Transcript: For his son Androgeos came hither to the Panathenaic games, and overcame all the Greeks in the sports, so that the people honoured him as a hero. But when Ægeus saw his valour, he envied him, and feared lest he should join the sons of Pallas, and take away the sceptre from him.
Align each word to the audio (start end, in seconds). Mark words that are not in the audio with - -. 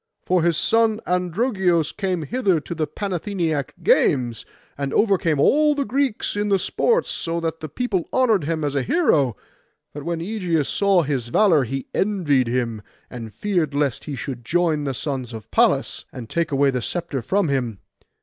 For 0.25 0.41
his 0.41 0.57
son 0.57 0.99
Androgeos 1.05 1.91
came 1.95 2.23
hither 2.23 2.59
to 2.59 2.73
the 2.73 2.87
Panathenaic 2.87 3.75
games, 3.83 4.45
and 4.75 4.91
overcame 4.95 5.39
all 5.39 5.75
the 5.75 5.85
Greeks 5.85 6.35
in 6.35 6.49
the 6.49 6.57
sports, 6.57 7.11
so 7.11 7.39
that 7.39 7.59
the 7.59 7.69
people 7.69 8.09
honoured 8.11 8.45
him 8.45 8.63
as 8.63 8.73
a 8.73 8.81
hero. 8.81 9.35
But 9.93 10.01
when 10.01 10.19
Ægeus 10.19 10.65
saw 10.65 11.03
his 11.03 11.27
valour, 11.27 11.65
he 11.65 11.85
envied 11.93 12.47
him, 12.47 12.81
and 13.11 13.31
feared 13.31 13.75
lest 13.75 14.05
he 14.05 14.15
should 14.15 14.43
join 14.43 14.85
the 14.85 14.95
sons 14.95 15.33
of 15.33 15.51
Pallas, 15.51 16.05
and 16.11 16.27
take 16.27 16.51
away 16.51 16.71
the 16.71 16.81
sceptre 16.81 17.21
from 17.21 17.49
him. 17.49 17.77